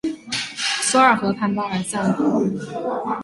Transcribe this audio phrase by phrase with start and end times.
[0.81, 3.17] 索尔河畔巴尔赞库尔。